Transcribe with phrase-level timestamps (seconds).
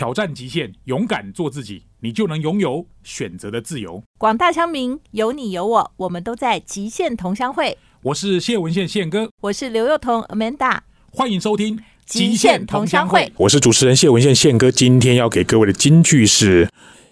[0.00, 4.02] 挑战极限，勇敢做自己，你就能拥有选择的自由。
[4.16, 7.76] 广大乡民，有你有我，我们都在极限同乡会。
[8.00, 10.78] 我是谢文宪宪哥，我是刘幼彤 Amanda，
[11.12, 11.76] 欢迎收听
[12.06, 13.20] 《极限同乡会》。
[13.36, 16.66] 我是主持人谢文宪宪哥，今天要给各位的金句是：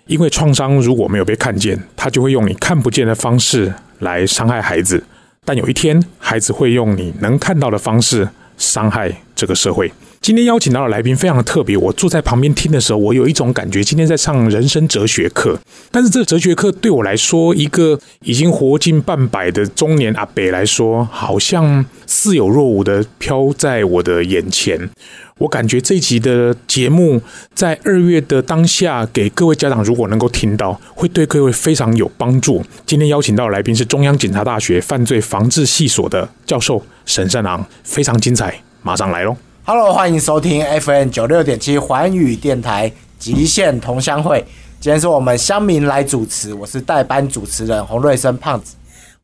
[0.07, 4.97] 因为创伤如果没有被看见，他就会用你看不见的方式来伤害孩子；
[5.45, 8.27] 但有一天，孩子会用你能看到的方式
[8.57, 9.93] 伤害这个社会。
[10.21, 15.59] 今天邀请到的来宾非常的特别，我坐在旁边听的时候，我有一种感觉，今天在上人生哲学课。
[15.91, 24.91] 但是这哲学课对我来说，一个已经活近半百的中年阿北来说，好像似有若无的飘在我的眼前。
[25.39, 27.23] 我感觉这一集的节目
[27.55, 32.63] 在二月的当下，给各位家长如果能够听到，会对各位非常有帮助。
[32.85, 39.35] 今天邀请到的来宾是中央警察大学犯罪防治系所的教授沈善昂，非常精彩，马上来喽。
[39.71, 44.43] Hello，欢迎收听 FM 九六点七环宇电台极限同乡会。
[44.81, 48.75] 今天是我们乡民来主持，我是代班主持人洪瑞生胖子，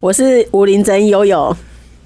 [0.00, 1.56] 我是吴林珍悠悠。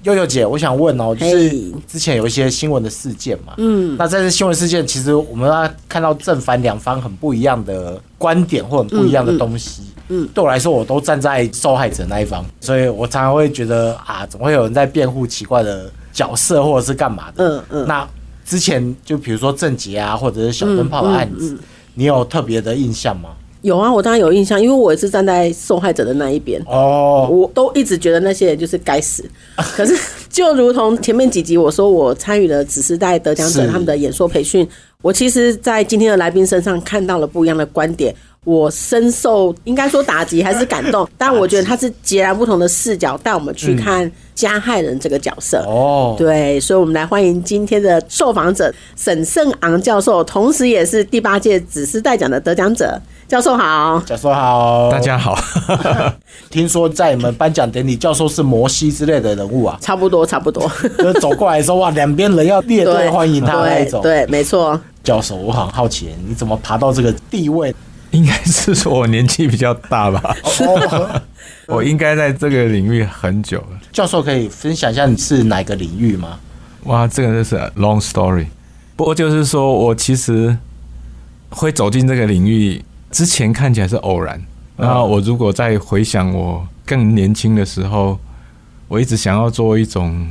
[0.03, 1.49] 悠悠姐，我想问哦，就是
[1.85, 18.07] 之前有一些新闻的事件嘛，嗯，那这次新闻事件，其实我们要看到正反两方很不一样的观点或很不一样的东西，嗯，对我来说，我都站在受害者那一方，所以我常常会觉得啊，总会有人在辩护奇怪的角色或者是干嘛的，嗯嗯，那。
[18.49, 21.55] 之前就比如说郑捷啊，或者是小灯泡的案子，
[21.93, 23.29] 你有特别的印象吗？
[23.61, 26.59] 有啊，我当然有印象，因为我也是站在受害者的那一边。
[26.65, 29.23] 哦，我都一直觉得那些人就是该死。
[29.75, 29.95] 可是
[30.29, 34.67] 就如同前面几集我说，我参与了只是在得奖者他们的演说培训，
[35.03, 38.15] 我其实，在今天的来宾身上看到了不一样的观点。
[38.45, 45.63] 我深受应该说打击还是感动， 但我觉得他是截然不同的视角带我们去看加害人这个角色。
[45.67, 52.99] 哦，对，所以我们来欢迎今天的受访者沈胜昂教授，同时也是第八届紫丝带奖的得奖者。
[53.27, 55.37] 教授好，教授好，大家好。
[56.49, 59.77] 听说在你们颁奖典礼，教授是摩西之类的人物啊？
[59.81, 60.67] 差不多，差不多。
[60.97, 64.01] 就走过来说哇， 两边人要列队欢迎他那种。
[64.01, 64.79] 对，没错。
[65.03, 67.75] 教授，我很好奇，你怎么爬到这个地位？
[68.11, 70.35] 应该是说我年纪比较大吧，
[71.67, 73.79] 我应该在这个领域很久了。
[73.91, 76.39] 教授可以分享一下你是哪个领域吗？
[76.85, 78.47] 哇，这个就是 long story。
[78.95, 80.57] 不过就是说我其实
[81.49, 84.41] 会走进这个领域之前看起来是偶然。
[84.75, 88.17] 然后我如果再回想我更年轻的时候，
[88.87, 90.27] 我一直想要做一种，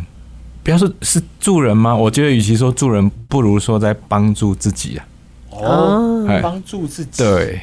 [0.64, 1.94] 不要说是助人吗？
[1.94, 5.04] 我觉得与其说助人，不如说在帮助自己啊。
[5.64, 7.22] 哦，帮助自己。
[7.22, 7.60] 对，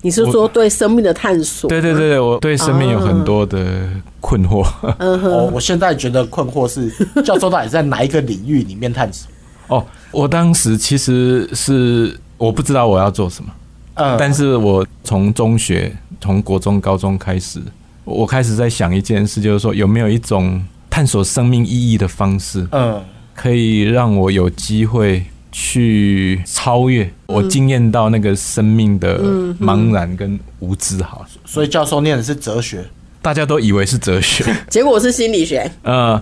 [0.00, 1.68] 你是说对生命的探索？
[1.68, 3.88] 对对对我对生命有很多的
[4.20, 4.66] 困惑。
[4.98, 6.90] 哦，我现在觉得困惑是
[7.22, 9.30] 教授到底在哪一个领域里面探索？
[9.68, 13.50] 哦，我当时其实是我不知道我要做什么，
[13.94, 17.60] 嗯，但是我从中学、从国中、高中开始，
[18.04, 20.60] 我开始在想一件事，就是说有没有一种
[20.90, 23.00] 探索生命意义的方式，嗯，
[23.34, 25.24] 可以让我有机会。
[25.52, 29.20] 去超越我惊艳到那个生命的
[29.60, 32.82] 茫然跟无知，好，所以教授念的是哲学，
[33.20, 35.70] 大家都以为是哲学， 结果是心理学。
[35.82, 36.20] 呃，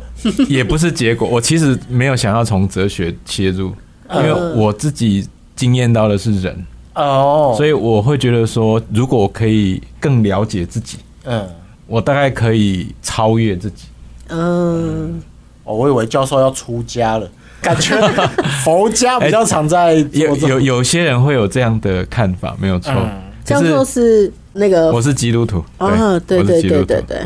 [0.48, 3.72] 也不是结果，我其实没有想要从哲学切入，
[4.12, 6.66] 因为我自己经验到的是人。
[6.96, 11.48] 哦，所以我会觉得说，如果我可以更了解自己，嗯，
[11.86, 13.84] 我大概可以超越自己。
[14.28, 15.22] 嗯，
[15.62, 17.30] 哦我以为教授要出家了。
[17.60, 17.96] 感觉
[18.64, 22.92] 佛家比较常在有有有些人会有这样的看法，没有错。
[23.44, 25.64] 叫做是那个，我是基督徒。
[25.78, 27.18] 哦，对对对对对。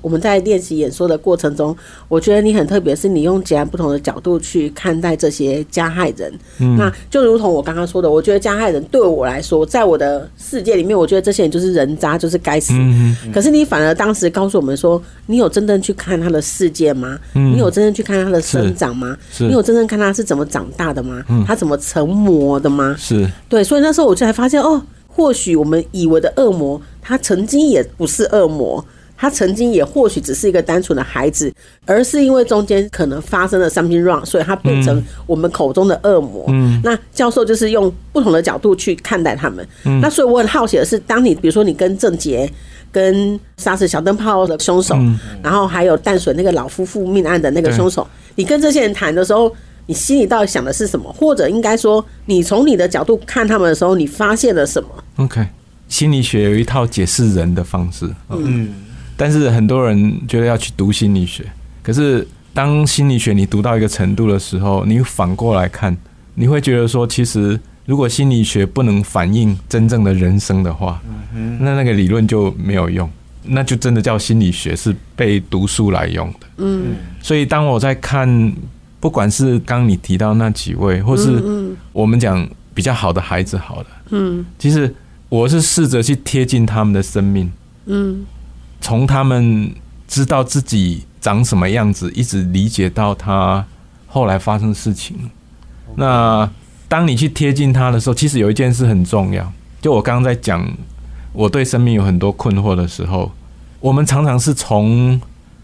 [0.00, 1.76] 我们在练习演说的过程中，
[2.08, 6.32] 我觉得你很特别，是你用截然不同的角度去看待这些加害人。
[6.76, 12.72] 那就如同我刚刚说的，我觉得加害人对我来说，在我的世界里面，我觉得这些人就是人渣，就是该死。
[13.32, 17.18] 可是你反而当时告诉我们说，你有真正去看他的世界吗？
[17.32, 19.16] 你有真正去看他的生长吗？
[19.38, 21.24] 你有真正看他是怎么长大的吗？
[21.46, 22.94] 他怎么成魔的吗？
[22.98, 28.84] 是对，所以那时候我就才发现，哦，或许我们以为的恶魔，他曾经也不是恶魔。
[29.20, 31.52] 他曾经也或许只是一个单纯的孩子，
[31.84, 36.46] 而是因为中间可能发生了 something wrong，所以他变成我们口中的恶魔。
[36.48, 39.68] 嗯，那教授就是用不同的角度去看待他们。
[39.84, 42.50] 嗯，那所以我很好奇的是，当你比如说你跟郑杰、
[42.90, 44.96] 跟杀死小灯泡的凶手，
[45.42, 51.12] 然后还有淡水那个老夫妇命案的那个凶手，你跟这些人谈的时候，你心里到底想的是什么？
[51.12, 55.46] 或者应该说，你从你的角度看他们的时候，你发现了什么？OK，
[55.88, 58.08] 心理学有一套解释人的方式。
[58.30, 58.86] 嗯。
[59.20, 61.44] 但是很多人觉得要去读心理学，
[61.82, 65.94] 可是当心理学你读到一个程度的时候，你反过来看，
[66.34, 70.98] 你会觉得说，其实如果心理学不能反映真正的人生的话，
[71.58, 73.06] 那那个理论就没有用，
[73.44, 76.46] 那就真的叫心理学是被读书来用的。
[76.56, 78.50] 嗯，所以当我在看，
[79.00, 81.42] 不管是刚你提到那几位，或是
[81.92, 84.94] 我们讲比较好的孩子，好了，嗯，其实
[85.28, 87.52] 我是试着去贴近他们的生命，
[87.84, 88.24] 嗯，
[88.80, 89.72] 从他们
[90.08, 93.64] 知道自己长什么样子，一直理解到他
[94.06, 95.16] 后来发生事情，
[95.96, 96.48] 那。
[96.90, 99.52] 当你去贴近他的时候，其实有一件事很重要。
[99.80, 100.68] 就我刚刚在讲，
[101.32, 103.30] 我对生命有很多困惑的时候，
[103.78, 105.20] 我们常常是从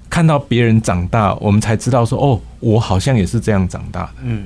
[0.09, 4.11] 看到别人长大，我们才知道说，哦，我好像也是这样长大的。
[4.23, 4.45] 嗯，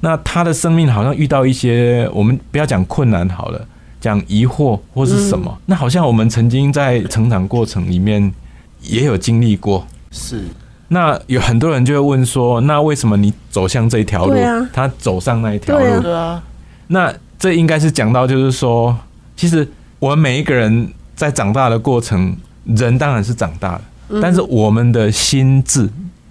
[0.00, 3.66] 那他的生命好像遇到一些，我们不要讲困难好了，
[4.08, 8.32] 讲疑惑或是什么，那好像我们曾经在成长过程里面
[8.80, 9.86] 也有经历过。
[10.10, 10.42] 是。
[10.90, 14.34] 那有很多人就会问说：“那为什么你走向这一条路，
[14.72, 16.42] 他走上那一条路？”对啊，
[16.86, 18.96] 那这应该是讲到，就是说，
[19.36, 19.68] 其实
[19.98, 22.34] 我们每一个人在长大的过程，
[22.64, 23.82] 人当然是长大了，
[24.22, 25.86] 但是我们的心智，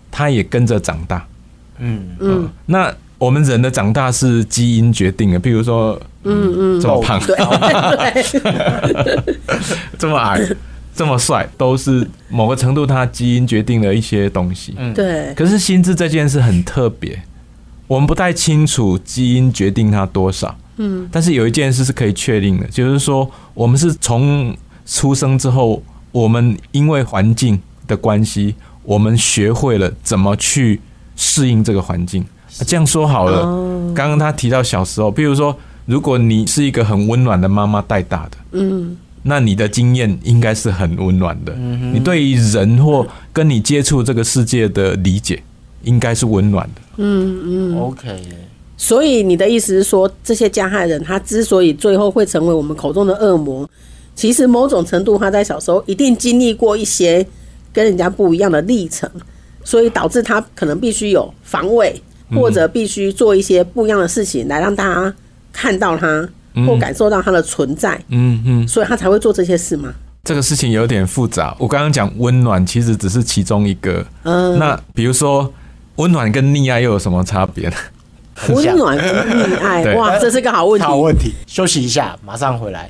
[0.09, 1.23] 它也跟着长大。
[1.77, 2.07] 嗯。
[2.19, 7.19] 嗯，那我们人的长大是基因决定的，比如说，嗯嗯，这么胖，
[9.97, 10.47] 这么矮。
[10.97, 14.73] 这么帅，都是某个程度他基因决定了一些东西。
[14.79, 15.31] 嗯，对。
[15.35, 17.21] 可是心智这件事很特别，
[17.85, 20.57] 我们不太清楚基因决定它多少。
[20.77, 30.81] 嗯，但是有一件事是可以确定的，就是说我们是从出生之后，我们因为环境的关系，我们学会了怎么去
[31.15, 32.25] 适应这个环境。
[32.65, 33.41] 这样说好了，
[33.93, 35.55] 刚刚他提到小时候，比如说，
[35.85, 38.97] 如果你是一个很温暖的妈妈带大的，嗯。
[39.23, 41.53] 那你的经验应该是很温暖的，
[41.91, 45.43] 你对于人或跟你接触这个世界的理解
[45.83, 46.81] 应该是温暖的。
[46.95, 48.23] 嗯嗯，OK。
[48.77, 53.69] 所以你的意思是说，这些加害人他之所以最后会成为我们口中的恶魔，
[54.15, 57.25] 其实某种程度他在小时候一定经历过一些
[57.73, 59.09] 跟人家不一样的历程，
[59.61, 62.01] 所以导致他可能必须有防卫，
[62.31, 65.13] 或者必须做一些不一样的事情来让大家
[65.51, 66.27] 看到他。
[66.65, 69.93] 或感受到他的存在，嗯嗯，所以他才会做这些事吗？
[70.23, 71.55] 这个事情有点复杂。
[71.59, 74.03] 我刚刚讲温暖，其实只是其中一个。
[74.23, 75.53] 嗯，那比如说
[75.97, 77.75] 温暖跟溺爱又有什么差别呢？
[78.49, 80.87] 温暖跟溺爱， 哇，这是个好问题。
[80.87, 82.89] 好问题，休息一下，马上回来。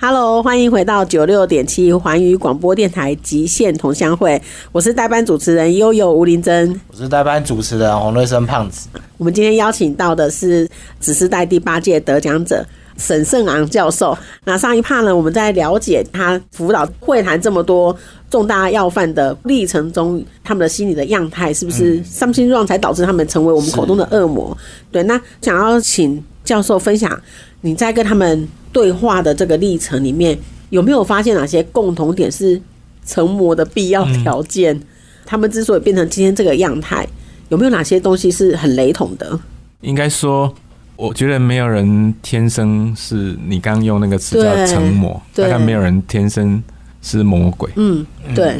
[0.00, 4.40] Hello，欢迎回到九六点七环宇广播电台极限同乡会，
[4.70, 8.86] 我是代班主持人悠悠吴林珍，我是代班主持人洪瑞生胖子。
[9.16, 10.68] 我们今天邀请到的是
[11.00, 12.64] 只是代第八届得奖者
[12.96, 14.16] 沈胜昂教授。
[14.44, 17.94] 那上一趴呢，我们在了解他辅导会谈这么多
[18.30, 24.56] 重大要犯的历程中，他们的心理的样态是不是伤心状才导致他们成为我们口中的恶魔？
[24.92, 27.20] 对，那想要请教授分享
[27.60, 28.48] 你在跟他们。
[28.70, 32.60] 对话的这个历程里面，有没有发现哪些共同点是
[33.06, 34.78] 成魔的必要条件？
[35.24, 37.04] 他们之所以变成今天这个样态，
[37.48, 39.40] 有没有哪些东西是很雷同的？
[39.80, 40.54] 应该说，
[40.96, 46.62] 我觉得没有人天生是你刚用那个词叫成魔，大概没有人天生
[47.00, 47.70] 是魔鬼。
[47.76, 48.58] 嗯，对，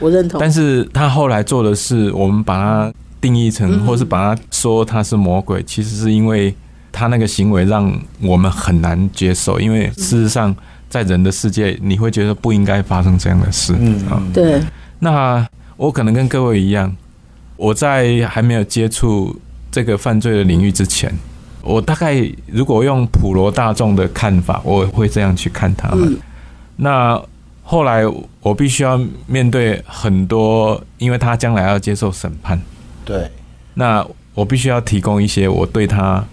[0.00, 0.40] 我认同。
[0.40, 6.52] 但是他后来做的是，我们把它定义成，或是把它说他是魔鬼，其实是因为。
[6.92, 10.54] 他那个行为让我们很难接受，因为事实上，
[10.88, 13.74] 在人的世界，你会觉得不应该发生这样的事。
[13.78, 14.60] 嗯啊，对。
[14.98, 16.94] 那我可能跟各位一样，
[17.56, 19.34] 我在还没有接触
[19.70, 21.12] 这个犯罪的领域之前，
[21.62, 26.18] 我大概如果用普罗大众的看法，我会这样去看他们。
[26.76, 27.22] 那
[27.62, 28.02] 后来
[28.40, 32.60] 我必须要面对很多，因为他将来要接受审判。
[33.04, 33.30] 对。
[33.74, 34.04] 那
[34.34, 36.24] 我必须要提供一些我对他。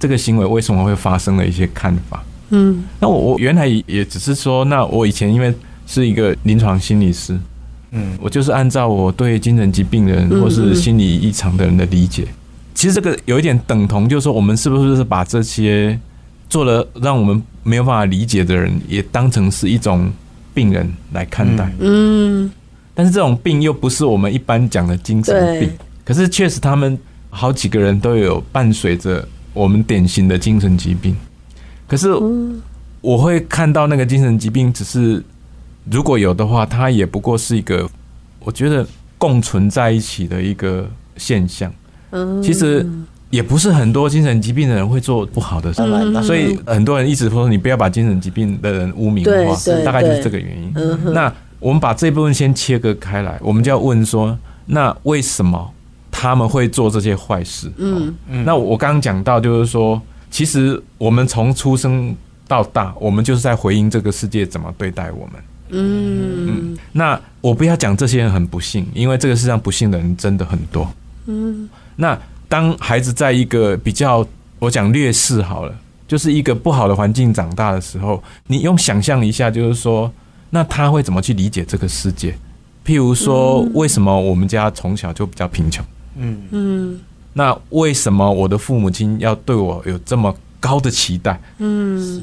[0.00, 2.24] 这个行为为什么会发生的一些看法？
[2.48, 5.54] 嗯，那我我原来也只是说，那我以前因为
[5.86, 7.38] 是一个临床心理师，
[7.92, 12.26] 嗯，我就是按照我对精神疾病人或是心理异常的人的理解，
[12.74, 15.96] 其实这个有一点等同，就是说我们是不是把这些
[16.48, 20.10] 做了让我们没有办法理解的人，也当成是一种
[20.52, 21.70] 病人来看待？
[21.78, 22.50] 嗯，
[22.94, 25.70] 但是这种病又不是我们一般讲的精神病，
[26.04, 29.24] 可是确实他们好几个人都有伴随着。
[29.52, 31.16] 我们典型的精神疾病，
[31.88, 32.08] 可是
[33.00, 35.22] 我会看到那个精神疾病，只是
[35.90, 37.88] 如果有的话，它也不过是一个
[38.40, 38.86] 我觉得
[39.18, 41.72] 共存在一起的一个现象。
[42.10, 42.86] 嗯，其实
[43.30, 45.82] 也不是很多精神疾病的人会做不好的事，
[46.22, 50.72] 所以很多人一直说你不要把精神疾病的人污名化，大概就是这个原因。
[51.12, 55.72] 那我们把这部分先切割开来，我们就要问说，那为什么？
[56.20, 57.72] 他们会做这些坏事。
[57.78, 58.44] 嗯嗯。
[58.44, 59.98] 那我刚刚讲到，就是说，
[60.30, 62.14] 其实我们从出生
[62.46, 65.42] 到大，我们就是在回应这个世界怎么对待我们。
[65.70, 70.86] 嗯嗯，那我不要讲这些人很不幸，因为这个世上不幸的人真的很多。
[71.24, 72.18] 嗯，那
[72.50, 74.26] 当孩子在一个比较
[74.58, 75.74] 我讲劣势好了，
[76.06, 80.12] 就是一个不好的环境长大的时候，你用想象一下，就是说，
[80.50, 82.34] 那他会怎么去理解这个世界？
[82.84, 85.82] 譬如说，为什么我们家从小就比较贫穷？
[86.20, 87.00] 嗯嗯。
[87.32, 91.40] 那为什么我的父母亲要对我有这么高的期待？
[91.58, 92.22] 嗯，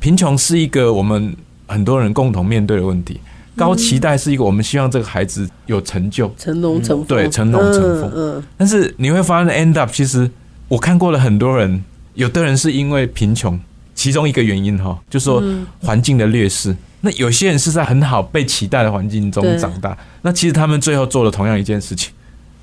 [0.00, 3.20] 贫穷是一个我们很多人共同面对的问题。
[3.54, 8.10] 高期待是一个我们希望这个孩子有成就，成龙成凤，对，成龙成凤。
[8.14, 10.30] 嗯，但是你会发现，end up 其实
[10.68, 13.60] 我看过了很多人，有的人是因为贫穷，
[13.94, 15.42] 其中一个原因哈，就说
[15.82, 16.74] 环境的劣势。
[17.02, 22.10] 那有些人是在很好被期待的环境中长大，那其实他们最后做了同样一件事情。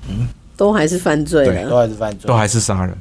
[0.08, 0.26] 嗯。
[0.60, 2.94] 都还是犯罪，对，都还是犯罪，都还是杀人。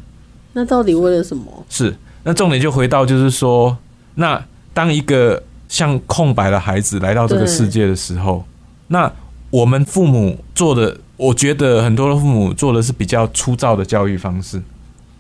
[0.54, 1.44] 那到底为了什么？
[1.70, 3.76] 是，那重点就回到就是说，
[4.16, 4.42] 那
[4.74, 8.46] 当一个像空白的孩子来到这个世界的时候，
[8.88, 9.12] 那
[9.50, 14.62] 我们父母做的，我觉得很多的父母做的是比较粗糙的教育方式。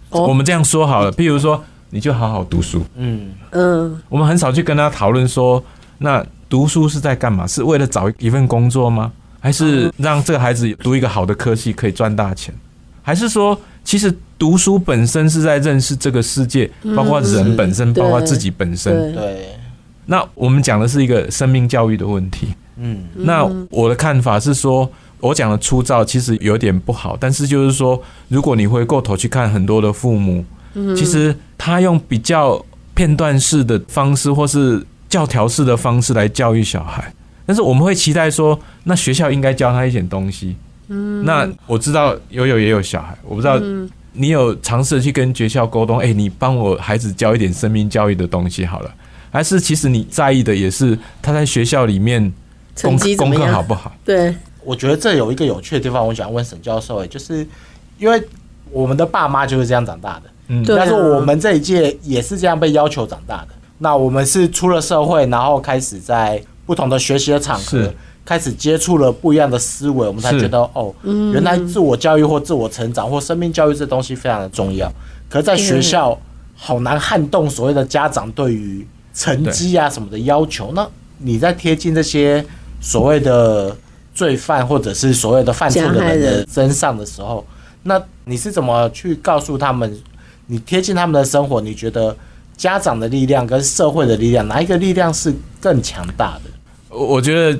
[0.09, 2.81] 我们这样说好了，譬如说，你就好好读书。
[2.95, 5.61] 嗯嗯，我们很少去跟他讨论说，
[5.97, 7.45] 那读书是在干嘛？
[7.45, 9.11] 是为了找一份工作吗？
[9.39, 12.53] 还是让这个孩子读一个好的科系可以赚大钱，
[13.01, 19.13] 还是说其实读书本身是在认识这个世界，包括人本身，包括自己本身。
[19.15, 19.47] 对。
[20.05, 22.47] 那我们讲的是一个生命教育的问题。
[22.77, 23.03] 嗯。
[23.13, 30.43] 那我的看法是说，我讲的粗糙其实有点不好，但是就是说，如果你回过头去看很多的父母，
[30.95, 37.13] 其实他用比较片段式的方式，或是教条式的方式来教育小孩。
[37.45, 40.55] 但是我们会期待说，那学校应该教他一点东西。
[40.87, 43.61] 嗯，那我知道悠悠也有小孩，我不知道
[44.13, 48.91] 你有尝试去跟学校沟通，哎，你帮我孩子教一点生命教育的东西好了。
[49.29, 52.19] 还是其实你在意的也是他在学校里面
[52.81, 53.95] 功功课好不好？
[54.03, 57.47] 对，我觉得这有一个有趣的地方，我想问沈教授，哎，就是
[57.99, 58.19] 因为
[58.71, 63.49] 我们的爸妈就是这样长大的，嗯，但是我们这一届也是这样被要求长大的。
[63.77, 66.41] 那我们是出了社会，然后开始在。
[66.69, 67.91] 不同的学习的场合，
[68.29, 70.93] 开始接触了不一样的思维，我们才觉得哦，
[71.33, 74.87] 原来自我教育或自我成长或生命教育这东西非常的重要。
[75.27, 76.15] 可在学校
[76.55, 80.71] 好难撼动所谓的家长对于成绩啊什么的要求。
[80.75, 82.45] 那你在贴近这些
[82.79, 83.75] 所谓的
[84.13, 87.43] 罪犯或者是所谓的犯错的人的身上的时候，
[87.81, 89.91] 那你是怎么去告诉他们？
[90.45, 92.15] 你贴近他们的生活，你觉得
[92.55, 96.95] 家长的力量跟社会的力量，哪一个力量是更强大的？
[96.95, 97.59] 我觉得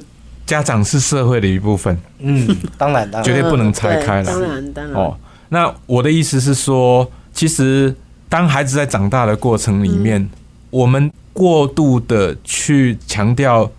[0.50, 4.96] 家长是社会的一部分，嗯，当然，当然， 绝对不能拆开了，当然，当然。
[4.96, 5.16] 哦，
[5.50, 7.96] 那我的意思是说，其实
[8.28, 10.28] 当孩子在长大的过程里面，
[10.72, 13.70] 我们过度的去强调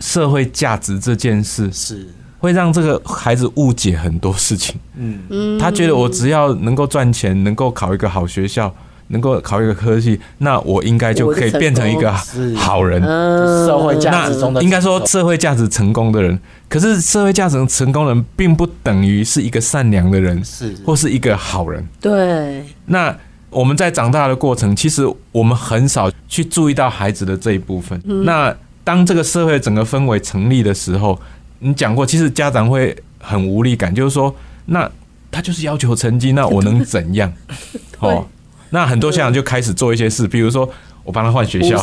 [0.00, 2.06] 社会价值这件事，是
[2.38, 4.76] 会让这个孩子误解很多事情。
[4.96, 8.70] 嗯嗯，他觉得我只要能够赚钱，能够考一个好学校。
[9.08, 12.12] 能够考一个科技，那我应该就可以变成一个
[12.56, 13.02] 好人。
[13.02, 16.38] 社会价值中的应该说社会价值成功的人，
[16.68, 21.86] 可是社会价值成功人并不等于是一个善良的人，是或是一个好人。
[22.00, 22.64] 对。
[22.86, 23.14] 那
[23.50, 28.00] 我们在长大的过程，其实我们很少去注意到孩子的这一部分。
[28.24, 31.18] 那当这个社会整个氛围成立的时候，
[31.60, 34.34] 你讲过，其实家长会很无力感，就是说，
[34.66, 34.90] 那
[35.30, 37.32] 他就是要求成绩，那我能怎样？
[38.00, 38.26] 哦。
[38.70, 40.68] 那很多家长就开始做一些事，比如说
[41.04, 41.82] 我帮他换学校，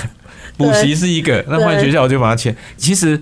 [0.58, 2.54] 补习是一个，那换学校我就把他签。
[2.76, 3.20] 其实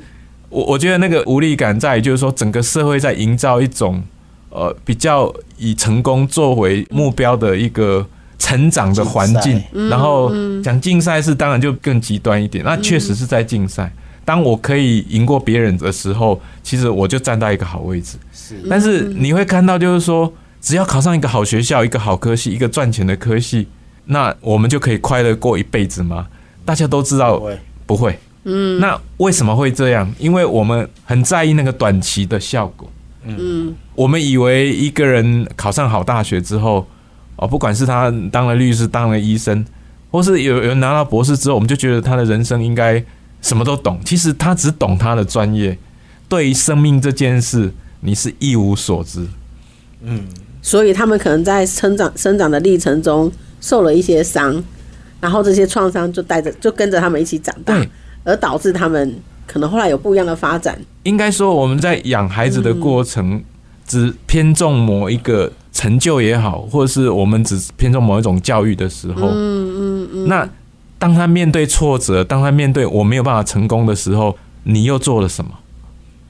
[0.49, 4.03] 我我觉得那个无力感在，就是说整个社会在营造一种
[4.51, 8.05] 呃比较以成功作为目标的一个
[8.39, 9.63] 成长的环境。
[9.89, 13.93] 然后讲竞赛是当然就更极端一点，那确实是在竞赛。
[14.25, 18.17] 当我可以赢过别人的时候，其实我就站在一个好位置。
[18.33, 20.33] 是，但是你会看到就是说。
[20.65, 23.69] 只要考上一个好学校、一个好科系、一个赚钱的科系，
[24.07, 26.27] 那我们就可以快乐过一辈子吗？
[26.65, 27.39] 大家都知道
[27.85, 28.19] 不会。
[28.45, 30.11] 嗯，那为什么会这样？
[30.19, 32.91] 因为我们很在意那个短期的效果。
[33.25, 36.87] 嗯，我们以为一个人考上好大学之后，
[37.37, 39.63] 哦，不管是他当了律师、当了医生，
[40.11, 43.05] 或是有人拿到博士之后，我们就觉得他的人生应该
[43.43, 44.01] 什么都懂。
[44.03, 45.77] 其实他只懂他的专业，
[46.27, 49.27] 对于生命这件事，你是一无所知。
[50.01, 50.27] 嗯。
[50.65, 53.31] 所以他们可能在成长生长的历程中
[53.61, 54.65] 受了一些伤，
[55.21, 57.79] 然后这些创伤就带着就跟着他们一起长大，
[58.25, 59.15] 而导致他们
[59.47, 60.81] 可能后来有不一样的发展。
[61.03, 63.45] 应该说，我们在养孩子的过程
[63.87, 70.49] 只偏重某一个成就也好，或者是我们只偏重某一种教育的时候，嗯嗯嗯，那
[70.99, 75.51] 当他面对挫折，当他面对我没有办法成功的时候，你又做了什么？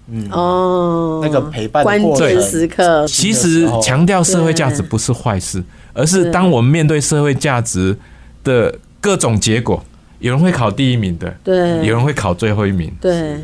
[0.07, 7.97] 嗯哦，那个陪伴关键时刻，其实强调社会价值不是坏事，而是当我们面对社会价值
[8.43, 9.83] 的各种结果，
[10.19, 13.37] 有人会考第一名的，对，有人会考最后一名，对。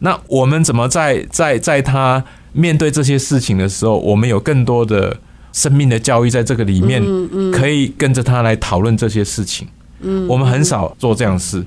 [0.00, 2.22] 那我们怎么在在在他
[2.52, 5.16] 面对这些事情的时候，我们有更多的
[5.54, 7.02] 生命的教育在这个里面，
[7.50, 9.66] 可以跟着他来讨论这些事情。
[10.02, 11.64] 嗯，我们很少做这样事。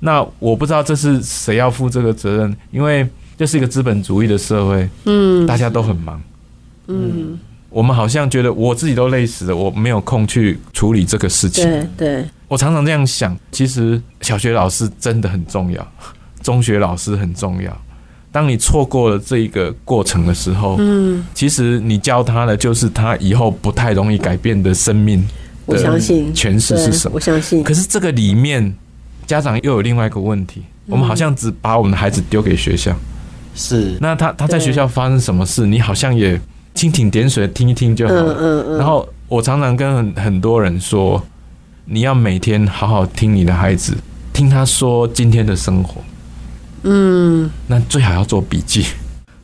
[0.00, 3.08] 那我不知道这是谁要负这个责任，因为。
[3.40, 6.20] 这是一个资本主义的社会，嗯，大家都很忙，
[6.88, 7.38] 嗯，
[7.70, 11.64] 我们好像觉得我自己都累死了，我没有空去处理这个事情。
[11.64, 13.34] 对，对我常常这样想。
[13.50, 15.92] 其实小学老师真的很重要，
[16.44, 17.74] 中学老师很重要。
[18.30, 25.26] 当你错过了这一个过程的时候，嗯，其实你教他的就是他以后不太容易改变的生命。
[25.64, 27.14] 我相信诠释是什么？
[27.14, 27.64] 我相信。
[27.64, 28.74] 可是这个里面，
[29.26, 32.94] 家长又有另外一个问题，我们好像只把我们的孩子丢给学校。
[33.54, 36.40] 是，那他他在学校发生什么事，你好像也
[36.74, 38.32] 蜻蜓点水听一听就好了。
[38.32, 38.78] 嗯嗯嗯。
[38.78, 41.22] 然后我常常跟很很多人说，
[41.84, 43.94] 你要每天好好听你的孩子，
[44.32, 46.00] 听他说今天的生活。
[46.84, 47.50] 嗯。
[47.66, 48.86] 那最好要做笔记。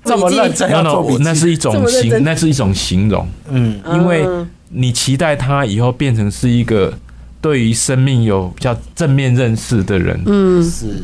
[0.05, 3.29] 这么认真要做笔记，那是一种形，那是一种形容。
[3.51, 3.81] 嗯。
[3.93, 4.25] 因为
[4.69, 6.93] 你期待他以后变成是一个
[7.41, 10.23] 对于生命有比较正面认识的人。
[10.27, 10.63] 嗯。
[10.63, 11.03] 是。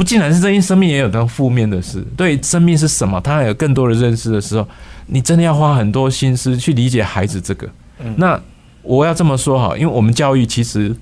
[0.00, 2.02] 不，竟然是这些生命也有当负面的事。
[2.16, 4.66] 对生命是什么，他还有更多的认识的时候，
[5.04, 7.68] 你真的要花很多心思去理解孩子这个。
[8.16, 8.40] 那
[8.80, 10.96] 我要这么说哈，因为我们教育其实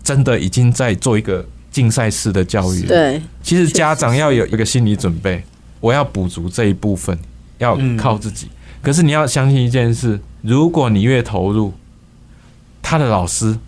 [0.00, 2.82] 真的已经在做一个竞赛式的教育。
[2.82, 5.42] 对，其实家长要有一个心理准备，
[5.80, 7.18] 我要补足这一部分，
[7.58, 8.46] 要靠自己。
[8.80, 11.72] 可是你要相信一件事，如果你越投入，
[12.80, 13.58] 他的老师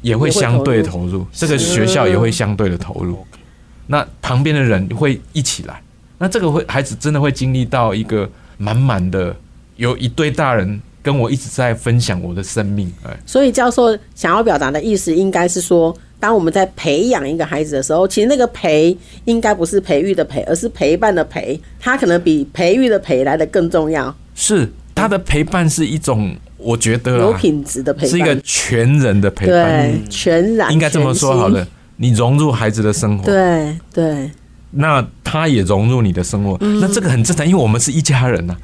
[0.00, 3.22] 也会相对投入，这个学校也会相对的投入。
[3.88, 5.82] 那旁边的人会一起来，
[6.18, 9.34] 那这个会孩子真的会经历到一个满满的，
[9.76, 12.92] 有一堆大人跟我一直在分享我的生命。
[13.04, 24.14] 哎，所以教授想要表达的意思，应该是说，当我们在培养一个孩子的时候，其实那个培应该不是培育的培，而是陪伴的陪，他可能比培育的培来的更重要。
[24.34, 31.66] 是他的陪伴是一种，我觉得有品质的陪伴，是一个全人的陪伴，对，全然应该这么说好了。
[32.00, 34.30] 你融入孩子的生活，对对，
[34.70, 38.56] 那他也融入你的生活，那这个很正常，因为我们是一家人呐。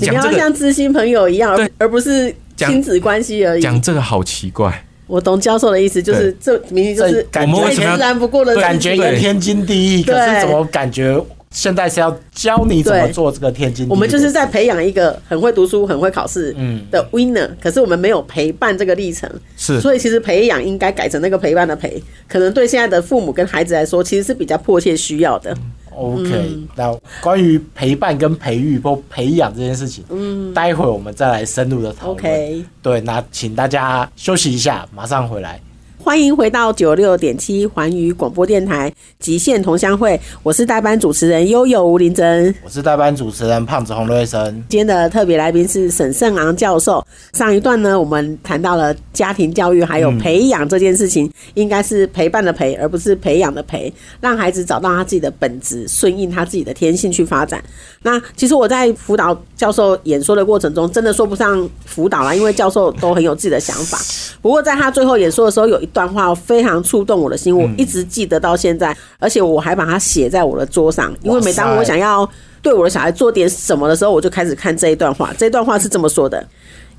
[0.00, 3.62] 你要像知心朋友一样，对，而不是亲子关系而已。
[3.62, 4.84] 讲这个好奇怪。
[5.06, 11.22] 我懂教授的意思，就是这明明就是我们为什么然不过的感觉，天经地义，可是怎么感觉？
[11.52, 13.86] 现在是要教你怎么做这个天津。
[13.88, 16.52] 我们就是在培养一个很会读书、很会考试
[16.90, 19.30] 的 winner，可是我们没有陪伴这个历程。
[19.56, 25.56] 是，所以其实培养应该改成那个陪伴的陪，可能对现在的父母跟孩子来说，其实是比较迫切需要的。
[25.94, 32.18] OK，那关于陪伴跟培育或培养这件事情，嗯，待会我们再来深入的讨论。
[32.18, 35.60] OK，对，那请大家休息一下，马上回来。
[36.04, 44.44] 欢迎回到九六点七环宇广播电台极限同乡会，我是代班主持人悠悠吴林珍，我是代班主持人胖子洪瑞生。
[44.68, 47.06] 今天的特别来宾是沈胜昂教授。
[47.34, 57.62] 上一段呢，我们谈到了家庭教育还有培养这件事情，应该是陪伴的陪，而不是培养的培，让孩子找到他自己的本质，顺应他自己的天性去发展。
[58.02, 63.96] 那其实我在辅导教授演说的过程中，真的说不上辅导了，因为教授都很有自己的想法。
[64.42, 71.14] 不过在他最后演说的时候，有一段话非常触动我的心，我一直记得到现在，而且我还把它写在我的桌上。
[71.22, 72.28] 因为每当我想要
[72.60, 75.32] 对我的小孩做点什么的时候，我就开始看这一段话。
[75.36, 76.46] 这段话是这么说的：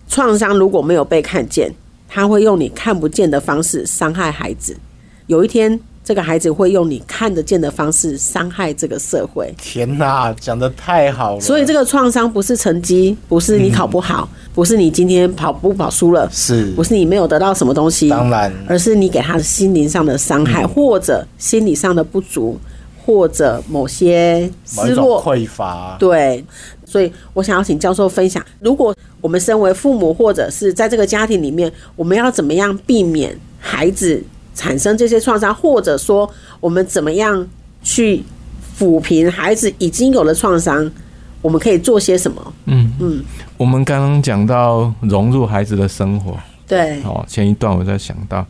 [0.08, 1.74] 创伤如果没有被看见，
[2.08, 4.78] 他会用你看不见的方式伤害孩子。
[5.28, 5.80] 有一天。
[6.04, 9.54] 这个孩子会用你看得见的方式伤害这个社会。
[9.58, 11.40] 天哪，讲的太好了！
[11.40, 18.10] 所以这个创伤不是成绩，不是你考不好，不是你今天跑步跑输了，是不是你没有得到什么东西？
[18.10, 22.60] 当然，而是你给他的心灵上的伤害，或者心理上的不足，
[23.06, 25.96] 或者某些失落、匮乏。
[25.98, 26.44] 对，
[26.86, 34.22] 所以我想要请教授分享，如果我们身为父母，或者是在这个家庭里面，我们要怎么样避免孩子？
[34.54, 37.48] 产生这些创伤，或者说我们怎么样
[37.82, 38.24] 去
[38.78, 40.90] 抚平孩子已经有了创伤？
[41.42, 42.54] 我们可以做些什么？
[42.68, 43.22] 嗯嗯，
[43.58, 48.46] 我们刚刚讲到融入孩子的生活，对，哦，前一段我在想到，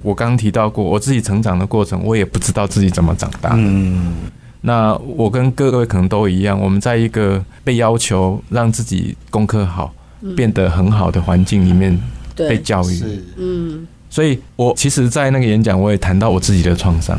[0.00, 3.50] 我刚刚提到过我自己成长的过程，我也不知道自己怎么长大。
[3.54, 4.14] 嗯，
[4.62, 9.92] 那我跟各位可能都一样，我们在一个被要求让自己功课好，
[10.34, 12.00] 变得很好的环境里面
[12.34, 13.02] 被教育。
[13.36, 17.18] 嗯，所以我其实，在那个演讲，我也谈到我自己的创伤。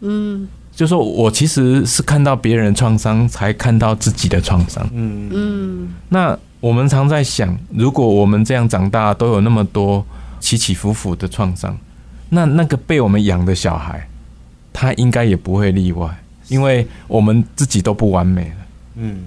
[0.00, 4.86] 嗯，就说我其实是看到别人创伤，才看到自己的创伤。
[4.92, 10.04] 嗯嗯，那我们常在想，如果我们这样长大，都有那么多
[10.38, 11.76] 起起伏伏的创伤，
[12.28, 14.06] 那那个被我们养的小孩，
[14.72, 16.08] 他应该也不会例外，
[16.48, 18.56] 因为我们自己都不完美了。
[18.96, 19.18] 嗯，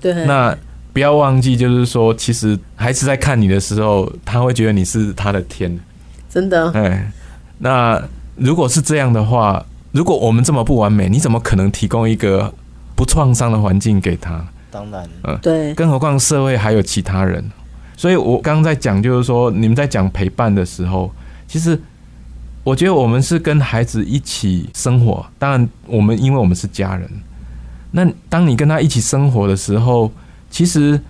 [0.00, 0.12] 对。
[0.26, 0.56] 那
[0.92, 5.78] 不要忘记，就是说，其实孩子在看你的时候，他会觉得你是他的天。
[6.28, 6.70] 真的。
[6.72, 7.10] 哎，
[7.58, 8.02] 那
[8.36, 9.64] 如果是这样的话。
[9.90, 12.52] 如果我们这么不完美，你怎么可能提供一个
[12.94, 14.46] 不创伤的环境给他？
[14.70, 15.72] 当然，嗯，对。
[15.72, 17.42] 更何况社会还有其他人，
[17.96, 21.10] 所以我刚刚在讲，就是说你们在讲陪伴的时候，
[21.48, 21.76] 其实
[22.62, 25.24] 我觉得我们是跟孩子一起生活。
[25.38, 27.10] 当然，我们因为我们是家人，
[27.90, 30.12] 那当你跟他一起生活的时候，
[30.50, 31.00] 其实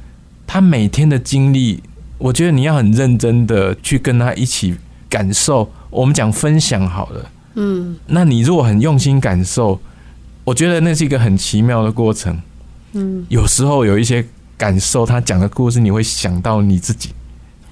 [0.47, 1.83] 他每天的经历，
[2.17, 4.77] 我觉得你要很认真的去跟他一起
[5.09, 5.71] 感受。
[5.91, 7.31] 我们讲分享好了。
[7.55, 9.81] 嗯，那你如果很用心感受，
[10.45, 12.41] 我觉得那是一个很奇妙的过程。
[12.93, 14.25] 嗯，有时候有一些
[14.57, 17.11] 感受，他讲的故事，你会想到你自己，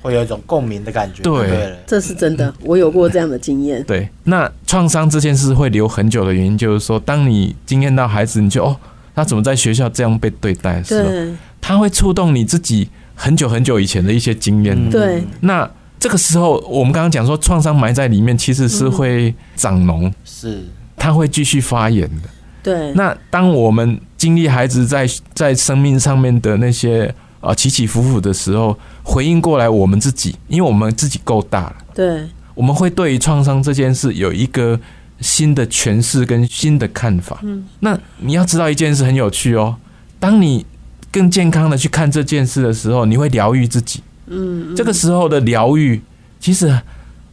[0.02, 1.22] 会有一种共鸣的感觉。
[1.22, 3.82] 对，这是真的，我有过这样的经验。
[3.84, 8.76] 对，那创伤这件事会留很久的原因，就是说，当你经验到孩子，你就哦，
[9.14, 14.90] 他怎么在学校这样被对待的时候，他会触动你自己很久很久以前的一些经验。
[14.90, 15.70] 对，那。
[16.06, 20.64] 这个时候，我们刚刚讲说，创伤埋在里面，其实是会长脓，是
[20.96, 22.28] 它会继续发炎的。
[22.62, 22.92] 对。
[22.92, 32.22] 那当我们经历孩子在在生命上面的那些啊起起伏伏的时候，回应过来我们自己，因为我们自己够大了，对，
[32.54, 34.78] 我们会对于创伤这件事有一个
[35.20, 37.40] 新的诠释跟新的看法。
[37.42, 37.64] 嗯。
[37.80, 39.74] 那你要知道一件事很有趣哦，
[40.20, 40.64] 当你
[41.10, 44.00] 更健康的去看这件事的时候，你会疗愈自己。
[44.26, 46.00] 嗯，这个时候的疗愈，
[46.40, 46.78] 其实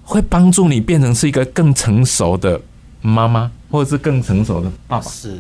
[0.04, 2.60] 会帮助你变成是一个更成熟的
[3.02, 5.06] 妈妈，或者是更成熟的爸爸。
[5.10, 5.38] 是。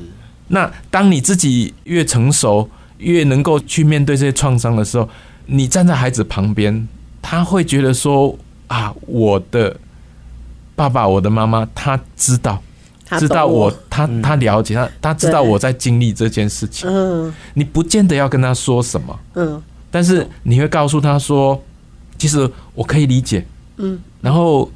[0.47, 5.07] 那当你自己越成熟，越能够去面对这些创伤的时候，
[5.45, 6.87] 你站在孩子旁边，
[7.21, 8.37] 他会觉得说
[8.67, 9.75] ：“啊，我的
[10.75, 12.61] 爸爸，我的妈妈，他知道，
[13.17, 17.33] 知道我，他他了解他，他知道我在经历这件事情。”嗯。
[17.53, 19.19] 你不见得要跟他说什么。
[19.35, 19.61] 嗯。
[19.93, 21.61] 但是你会告诉他说
[22.17, 23.45] ：“其实我可以理解，
[23.77, 24.67] 嗯，然后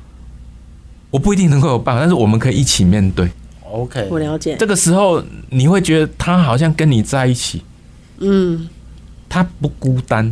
[1.10, 3.27] 我不一定能够有办法，但是我们可以一起面对。
[3.63, 4.56] ”OK，我了解。
[4.60, 7.63] 这个时候你会觉得他好像跟你在一起，
[8.19, 8.69] 嗯，
[9.27, 10.32] 他不孤单，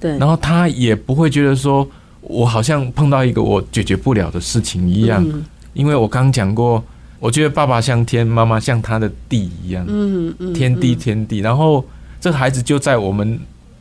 [0.00, 1.88] 对，然后他也不会觉得说
[2.20, 5.24] 我好像碰到一个我解决不了的事情一样，
[5.72, 6.82] 因为我刚讲过，
[7.20, 11.84] 我觉得爸爸像天，妈妈像他的地一样，嗯嗯，天地天地，然后
[12.20, 13.38] 这个孩子就在我们。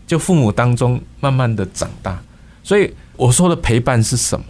[0.07, 2.21] 就父母当中慢慢的长大，
[2.63, 4.45] 所以我说的陪伴是什么？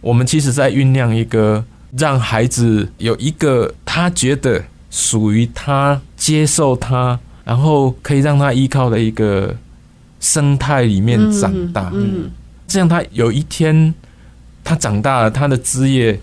[0.00, 1.64] 我们其实在酝酿一个
[1.96, 9.54] 让孩子有一个他觉得属于他、接受他，然后可以让他依靠的一个
[10.20, 11.90] 生态里面长大。
[11.94, 12.30] 嗯，
[12.66, 13.94] 这样他有一天
[14.64, 16.18] 他长大了，他的枝叶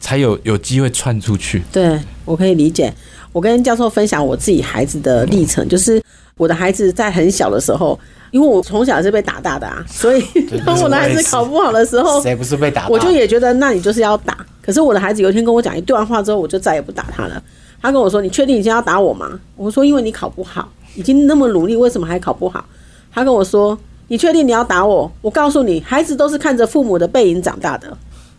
[0.00, 1.62] 才有有机会窜出去。
[1.70, 2.92] 对我可以理解。
[3.32, 6.02] 我跟教授分享我自己孩子的历程，就是。
[6.38, 7.98] 我的孩子在很小的时候，
[8.30, 10.22] 因为我从小是被打大的啊， 所以
[10.66, 12.86] 当我的孩子考不好的时候，谁不是被打？
[12.88, 14.36] 我就也觉得，那你就是要打。
[14.60, 17.42] 可是我的孩子有一天跟我讲一段话之后，我就再也不打他了。
[17.80, 22.64] 他跟我说：“你确定你今天要打我吗？”我说：“因为你考不好，已经那么努力，为什么还考不好？”
[23.12, 27.96] 他跟我说：“你确定你要打我？”我告诉你，孩子都是看着父母的背影长大的。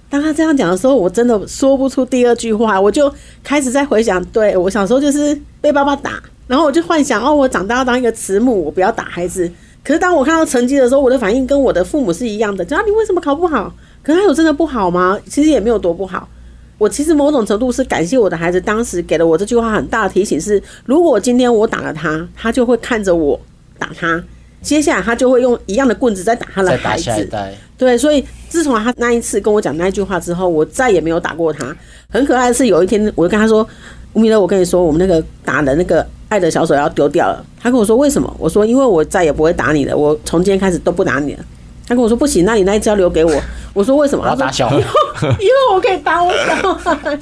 [0.09, 3.11] 当他这样讲的时候，我真的说不出第二句话，我就
[3.43, 6.21] 开始在回想，对我小时候就是被爸爸打。
[6.47, 9.51] 然后我就幻想哦，我长大要当一个慈母，我不要打孩子。
[9.83, 13.73] 可是当我看到成绩的时候，我的反应跟我的父母是一样的，啊，你为什么考不好？
[14.03, 15.17] 可是他有真的不好吗？
[15.29, 16.27] 其实也没有多不好。
[16.77, 23.39] 我其实某种程度是感谢我的孩子，当时给了我这句话很大的提醒：是如果今天我打了他，他就会看着我
[23.79, 24.21] 打他，
[24.61, 27.29] 接下来他就会用一样的棍子再打他的孩子。
[27.77, 31.75] 对，所以自从他那一次跟我讲那句话之后，我再也没有打过他。
[32.09, 33.67] 很可爱的是，有一天我就跟他说
[34.13, 38.33] ：“吴米勒，我跟你说，我们那个打的那个。”爱的小手要丢掉了，他跟我说为什么？
[38.37, 41.45] 我说因为我再也不会打你了，我从今天开始都不打你了。
[41.87, 43.33] 他跟我说不行，那你那一只要留给我。
[43.73, 44.27] 我说为什么？
[44.27, 44.75] 要打小孩，
[45.39, 46.33] 因为我可以打我
[46.83, 47.17] 小孩。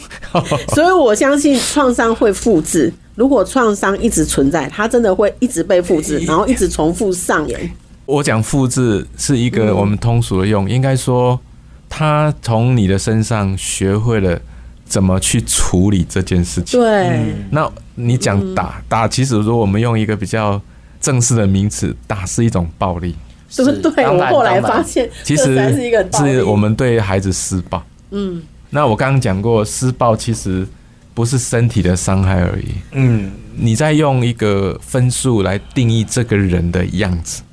[0.74, 7.72] 所以我相信创伤会复制，如果创伤一直存在，它真的会一直被复制，然后一直重复上演。
[8.08, 11.40] 我讲复制是一个我们通俗的用，应该说
[11.88, 14.40] 他从你的身上学会了。
[14.88, 16.80] 怎么去处理这件事情？
[16.80, 20.62] 对，那你讲打打，其实如果我们用一个比较
[21.02, 23.16] 正式的名词，打是一种暴力。
[23.56, 24.06] 对不对？
[24.06, 27.82] 我后来发现，其实是一个是我们对孩子施暴。
[28.10, 30.68] 嗯，那我刚刚讲过，施暴其实
[31.14, 32.66] 不是身体的伤害而已。
[32.92, 37.44] 嗯，你在用一个分数来定义这个人的样子。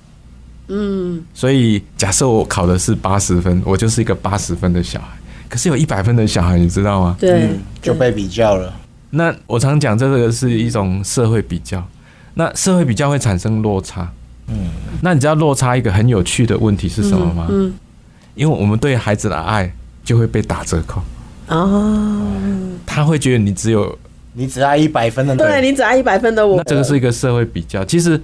[0.68, 5.07] 嗯，所以假设我考的是八十分，我就是一个八十分的小孩。
[5.48, 7.16] 可是有一百分的小孩，你知道吗？
[7.20, 7.50] 对，
[7.81, 8.74] 就被比较了。
[9.14, 11.83] 那我常讲，这个是一种社会比较。
[12.35, 14.11] 那社会比较会产生落差。
[14.48, 14.70] 嗯，
[15.01, 17.46] 那你知道落差一个很有趣的问题是什么吗？
[17.51, 17.72] 嗯，
[18.35, 19.72] 因为我们对孩子的爱
[20.03, 21.03] 就会被打折扣。
[21.48, 22.22] 哦，
[22.87, 23.98] 他会觉得你只有
[24.33, 26.57] 你只爱一百分的，对你只爱一百分的我。
[26.57, 27.85] 那这个是一个社会比较。
[27.85, 28.20] 其实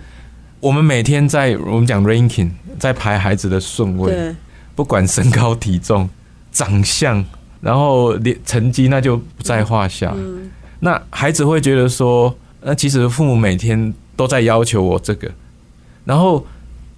[0.61, 4.35] 我们每天在我们讲 ranking，在排孩子的顺位，
[4.75, 6.09] 不管身高体重。
[6.51, 7.23] 长相，
[7.61, 10.13] 然后连成绩那就不在话下。
[10.81, 15.31] 那孩子会觉得说，那其实父母每天都在要求我这个，
[16.05, 16.45] 然后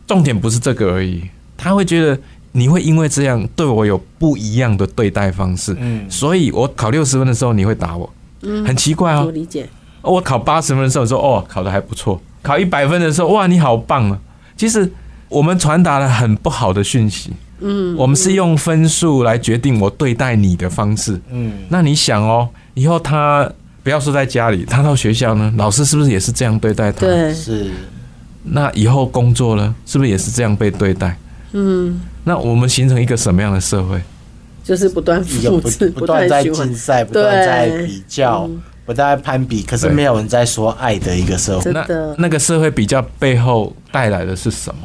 [0.06, 1.22] 重点不是这个而已。
[1.56, 2.18] 他会觉得
[2.52, 8.10] 你会因为这样对我有不一样的对待方式，嗯，所以我考六十分的时候你会打我，
[8.42, 9.24] 嗯，很奇怪哦。
[9.26, 9.68] 我理解。
[10.02, 12.18] 我考八十分的时候说，哦，考的还不错。
[12.42, 14.18] 考一百分的时候，哇，你好棒啊！
[14.56, 14.90] 其实
[15.28, 17.30] 我们传达了很不好的讯息。
[17.60, 21.20] 嗯，我们是用分数来决定我对待你的方式。
[21.30, 23.46] 嗯，那你想哦，以后他
[23.82, 27.00] 不要说在家里，他到学校呢，老师是不是也是这样对待他？
[27.00, 27.70] 对，是。
[28.42, 31.16] 那以后工作呢，是不是也是这样被对待？
[31.52, 34.00] 嗯，那我们形成一个什么样的社会？
[34.62, 38.48] 就是不断复制，不断在竞赛，不断在比较，
[38.86, 41.72] 不断在攀比，可是没有人在说爱的一个社会。
[41.72, 41.86] 那
[42.18, 44.80] 那个社会比较背后带来的是什么？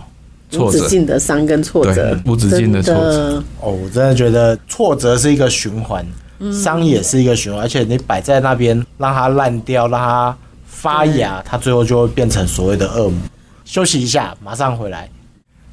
[0.58, 3.43] 无止境的伤跟挫折，无止境的挫折。
[3.60, 6.05] 哦，我真的觉得挫折是一个循环，
[6.53, 13.19] 伤也是一个循环，而且你摆在那边让它烂掉，让它发芽，它最后就会变成所谓的恶魔。
[13.63, 15.10] 休息一下，马上回来。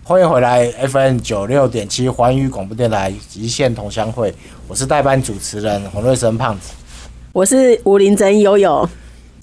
[0.05, 4.35] 欢迎回来，FM 九六点七环宇广播电台极限同乡会，
[4.67, 6.73] 我是代班主持人洪瑞生胖子，
[7.33, 8.89] 我是吴林真悠悠。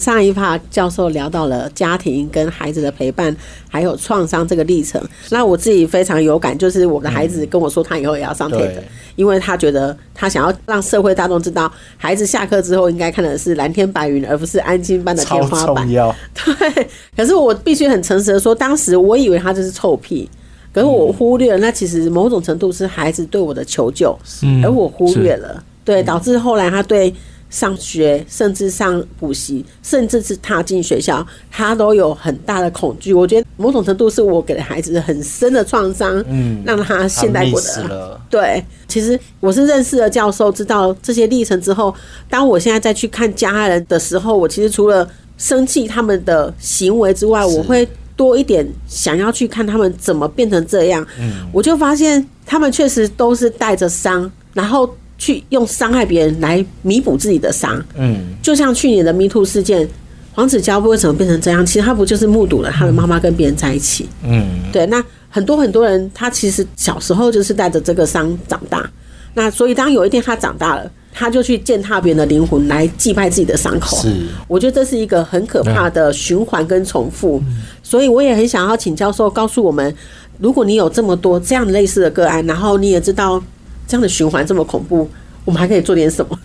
[0.00, 3.36] 上一趴教授聊到了家庭跟孩子的陪伴，
[3.68, 5.00] 还有创伤这个历程。
[5.28, 8.78] 那我自己非常有感，就是我的孩子跟我说，他以后也要上 TED，
[9.14, 15.86] 因为他觉得他想要让社会大众知道，孩子下课之后应该看的是蓝天白云，而不是安静般的天花板。
[15.86, 16.88] 对。
[17.14, 20.26] 可是我必须很诚实的说，当时我以为他就是臭屁，
[20.72, 24.18] 可是我忽略了，那其实某种程度是孩子对我的求救，
[24.64, 27.14] 而我忽略了，对，导致后来他对。
[27.50, 33.12] 上学，甚至上补习，甚至是踏进学校，他都有很大的恐惧。
[33.12, 38.64] 我觉得某种程度是我给了孩子很深的创伤，嗯，让他现在过得对。
[38.86, 41.92] 其实我是认识了教授，知道这些历程之后，
[42.28, 47.86] 当我现在再去看家人的时候，我其实除了生气他们的行为之外，我会
[48.16, 51.04] 多一点想要去看他们怎么变成这样。
[51.18, 54.88] 嗯，我就发现他们确实都是带着伤，然后。
[55.20, 59.86] 去用伤害别人来弥补自己的伤，嗯，就像去年的 Me Too 事件，
[60.32, 61.64] 黄子佼为什么变成这样？
[61.64, 64.86] 其实他不就是目睹了他的妈妈跟别人在一起，嗯，对。
[64.86, 68.90] 那很多很多人，他其实小时候就是带着这个伤长大，
[69.34, 73.98] 那所以当有一天他长大了，他就去践踏别人的灵魂来祭拜自己的伤口。
[73.98, 74.10] 是，
[74.48, 77.42] 我觉得这是一个很可怕的循环跟重复。
[77.82, 79.94] 所以我也很想要请教授告诉我们，
[80.38, 83.42] 如果你有这么多这样类似的个案，然后你也知道。
[83.90, 85.10] 这样的循环这么恐怖，
[85.44, 86.38] 我们还可以做点什么？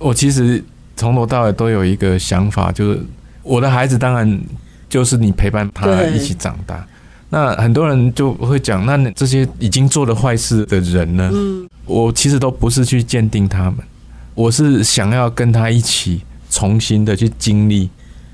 [0.00, 0.60] 我其实
[0.96, 3.00] 从头到尾都有一个想法，就是
[3.44, 4.40] 我的孩子当然
[4.88, 6.84] 就是你陪伴他一起长大。
[7.30, 11.30] 那很多人就会讲，那这些已经做了坏事的人呢？
[11.32, 13.76] 嗯，我其实都不是去鉴定他们，
[14.34, 17.88] 我是想要跟他一起重新的去经历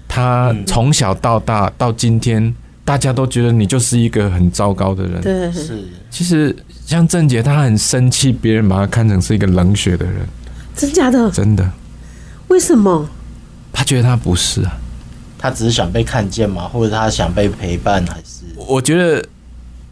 [0.08, 5.20] 他从小到大到今天，大家都觉得你就是一个很糟糕的人。
[5.20, 6.54] 对，是其实。
[6.84, 10.16] 像郑杰，他很生气，别人把他看成是一个冷血的人，
[10.76, 11.30] 真假的？
[11.30, 11.66] 真的？
[12.48, 13.08] 为什么？
[13.72, 14.76] 他觉得他不是啊，
[15.38, 18.44] 他只是想被看见嘛，或者他想被陪伴，还是？
[18.54, 19.26] 我觉得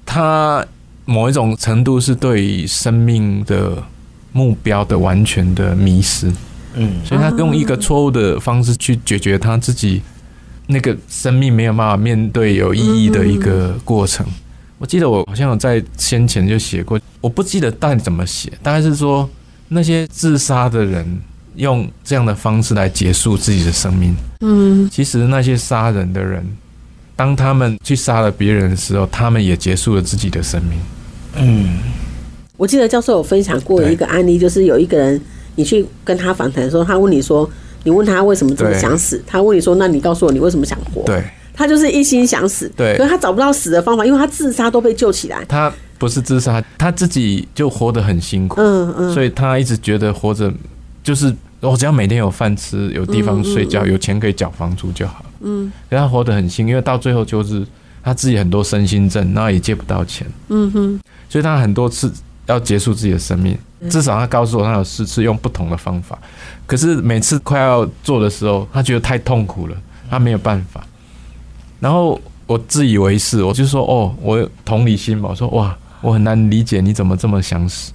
[0.04, 0.62] 他
[1.06, 3.82] 某一种程度是对生命的
[4.32, 6.30] 目标的完全的迷失，
[6.74, 10.02] 嗯，所以他用一个错误的方式去解决他自己
[10.66, 14.26] 那个生命没有办法面对有意义的一个过程。
[14.78, 19.28] 我记得我好像有在先前就写过，我不记得到底怎么写，大概是说
[19.68, 21.06] 那些自杀的人
[21.54, 24.14] 用这样的方式来结束自己的生命。
[24.40, 26.44] 嗯，其实那些杀人的人，
[27.14, 30.78] 当他们去杀了别人的时候，他们也结束了自己的生命。
[31.36, 31.78] 嗯，
[32.56, 35.20] 我记得教授有分享过一个案例，就是有一个人，
[35.54, 37.48] 你去跟他访谈的时候，他问你说，
[37.84, 41.02] 你问他为什么这么想死，他问你说，那你告诉我你为什么想活？
[41.04, 41.22] 对。
[41.54, 42.66] 他就是一心想死。
[42.74, 45.44] 对，可是他找不到死的方法，因为他自杀都被救起来。
[45.44, 48.58] 他不是自杀，他自己就活得很辛苦。
[48.58, 50.50] 嗯嗯，所以他一直觉得活着
[51.04, 55.22] 就是我只要每天有饭吃，有地方睡觉，有钱可以缴房租就好。
[55.42, 57.62] 嗯，可他活得很辛，因为到最后就是
[58.02, 60.26] 他自己很多身心症，然后也借不到钱。
[60.48, 62.10] 嗯哼，所以他很多次
[62.46, 63.54] 要结束自己的生命。
[63.90, 66.18] 至少他告诉我，他有四次用不同的方法，
[66.66, 69.76] 可是每次快要做的时候，他觉得太痛苦了，
[70.08, 70.84] 他没有办法。
[71.80, 77.92] 然后我自以为是，我就说：“哦，我同理心嘛。”我说：“哇，我很难理解你怎么这么想死。”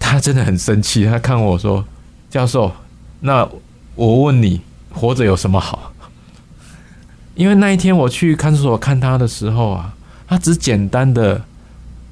[0.00, 1.84] 他真的很生气，他看我说
[2.30, 2.72] ：“教授，
[3.20, 3.46] 那
[3.94, 5.92] 我问你，活着有什么好？”
[7.36, 9.94] 因为那一天我去看守所看他的时候啊，
[10.26, 11.42] 他只简单的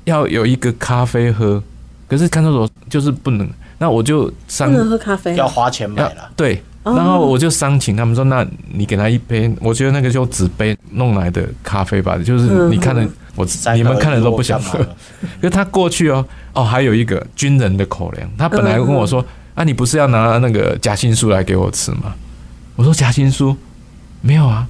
[0.04, 1.62] 要有一个咖啡喝，
[2.08, 6.30] 可是看守所就是不能，那我就商不能喝咖啡，要花钱买了。
[6.34, 22.14] 对，然后我就商请他们说，那你给他一杯，我觉得那个就纸杯弄来的咖啡吧，就是你看的，我你们看的都不想喝，因为 他过去哦哦，还有一个军人的口粮，他本来跟我说啊，你不是要拿那个夹心酥来给我吃吗？
[22.76, 23.54] 我说夹心酥？
[24.20, 24.66] 没有啊。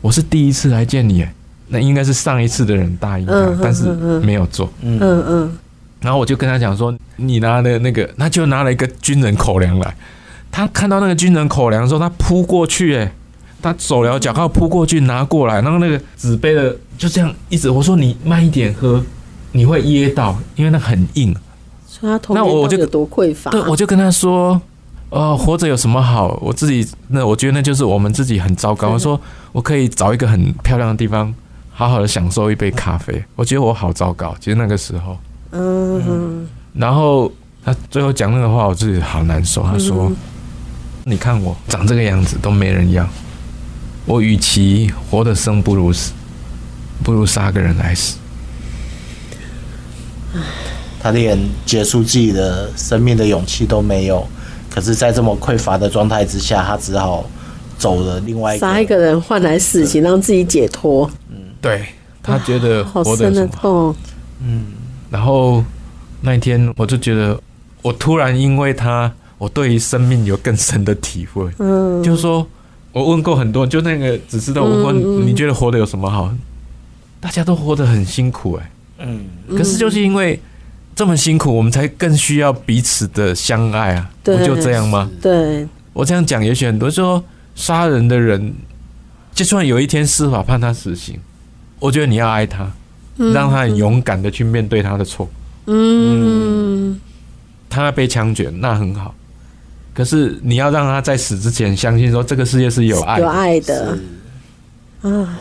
[0.00, 1.24] 我是第一次来见你，
[1.68, 3.84] 那应该是上一次的人答应他，但是
[4.18, 4.68] 没有做。
[4.82, 5.58] 嗯嗯，
[6.02, 9.94] 然后我就跟他讲说，你拿的那个，他就拿了一个军人口粮来。
[10.50, 13.10] 他看到那个军人口粮的时候，他扑过去，哎，
[13.62, 19.02] 他手摇脚靠扑过去拿过来，然后那个纸杯的就这样一直，我说你慢一点喝，
[19.52, 21.34] 你会噎到，因为那很硬。
[21.86, 23.50] 所以他童年就有多匮乏？
[23.50, 24.60] 对，我就跟他说。
[25.14, 26.38] 呃，活着有什么好？
[26.40, 28.88] 我自己那我觉得那就是我们自己很糟糕。
[28.88, 29.20] 我说
[29.52, 31.30] 我可以找一个很漂亮的地方，
[31.70, 33.22] 好好的享受一杯咖啡。
[33.36, 35.18] 我觉得我好糟糕，其实那个时候，
[35.52, 37.30] 嗯，然后
[37.64, 39.62] 他最后讲那个话，我自己好难受。
[39.62, 40.10] 他说
[41.04, 43.06] ：“你看我长这个样子都没人要，
[44.06, 46.12] 我与其活得生不如死，
[47.04, 48.16] 不如杀个人来死。”
[51.00, 54.26] 他连结束自己的生命的勇气都没有。
[54.70, 57.28] 可是，在这么匮乏的状态之下，他只好
[57.76, 61.10] 走了另外一杀一个人换来死刑，让自己解脱。
[61.28, 61.84] 嗯，对
[62.22, 63.94] 他觉得好深的痛。
[64.40, 64.64] 嗯，
[65.12, 65.62] 然后
[66.22, 67.38] 那一天我就觉得，
[67.82, 71.48] 我突然因为他，我对于生命有更深的体会。
[71.58, 72.44] 嗯，就是说
[72.92, 76.34] 我问过很多，就那个只知道我问你觉得活得有什么好？
[77.20, 80.40] 大家都活得很辛苦，哎，嗯，可是就是因为。
[80.94, 84.10] 这么辛苦，我们才更需要彼此的相爱啊！
[84.22, 85.10] 不就这样吗？
[85.22, 88.52] 对，我这样讲，也许很多说杀人的人，
[89.34, 91.18] 就算有一天司法判他死刑，
[91.78, 92.70] 我觉得你要爱他，
[93.16, 95.28] 让他很勇敢的去面对他的错。
[95.66, 97.00] 嗯，
[97.68, 99.14] 他被枪决那很好，
[99.94, 103.98] 可是你要让他在死之前相信说这个世界是有爱有爱的。
[105.02, 105.38] 啊，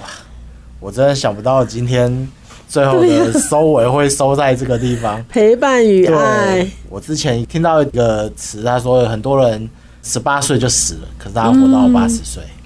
[0.79, 2.27] 我真的想不到今天。
[2.67, 6.65] 最后的收尾会收在这个地方，陪伴与爱。
[6.87, 9.69] 我之前听到一个词，他说很多人
[10.03, 12.41] 十八岁就死了，可是他活到八十岁。
[12.41, 12.60] 嗯，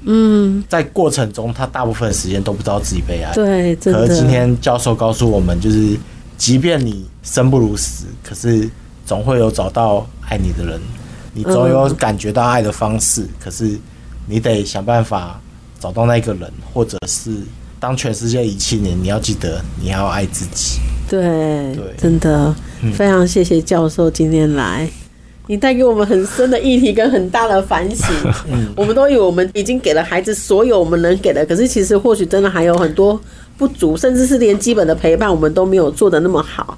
[0.70, 3.34] 在过程中，他大部分时间都不知道自己被爱。
[3.34, 5.98] 对，可是今天教授告诉我们，就是
[6.38, 8.70] 即便你生不如死，可是
[9.06, 10.80] 总会有找到爱你的人，
[11.34, 13.28] 你总有感觉到爱的方式。
[13.40, 13.78] 可是
[14.28, 15.40] 你得想办法
[15.80, 17.32] 找到那个人，或者是。
[17.78, 20.80] 当全世界遗弃你，你要记得你要爱自己。
[21.08, 22.56] 对，真的
[22.96, 24.90] 非常谢谢教授今天来，
[25.48, 28.08] 你带给我们很深的议题跟很大的反省。
[28.52, 33.20] 嗯，我们都以为我们已经给了孩子所有我们能给的，可是其实或许真的还有很多
[33.58, 36.78] 不足，甚至是连基本的陪伴我们都没有做的那么好。